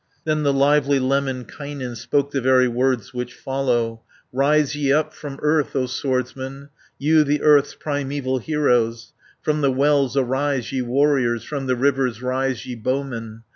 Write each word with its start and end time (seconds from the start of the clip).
Then 0.23 0.41
the 0.41 0.51
lively 0.51 0.97
Lemminkainen 0.97 1.95
Spoke 1.95 2.31
the 2.31 2.41
very 2.41 2.67
words 2.67 3.13
which 3.13 3.35
follow: 3.35 4.01
"Rise 4.33 4.75
ye 4.75 4.91
up 4.91 5.13
from 5.13 5.37
earth, 5.43 5.75
O 5.75 5.85
swordsmen, 5.85 6.69
You, 6.97 7.23
the 7.23 7.43
earth's 7.43 7.75
primeval 7.75 8.39
heroes, 8.39 9.13
From 9.43 9.61
the 9.61 9.71
wells 9.71 10.17
arise, 10.17 10.71
ye 10.71 10.81
warriors, 10.81 11.43
From 11.43 11.67
the 11.67 11.75
rivers 11.75 12.19
rise, 12.19 12.65
ye 12.65 12.73
bowmen! 12.73 13.43